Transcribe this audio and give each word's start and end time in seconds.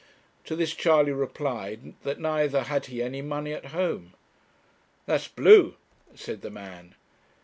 To 0.45 0.55
this 0.55 0.73
Charley 0.73 1.11
replied 1.11 1.93
that 2.01 2.19
neither 2.19 2.63
had 2.63 2.87
he 2.87 3.03
any 3.03 3.21
money 3.21 3.53
at 3.53 3.65
home. 3.65 4.13
'That's 5.05 5.27
blue,' 5.27 5.75
said 6.15 6.41
the 6.41 6.49
man. 6.49 6.95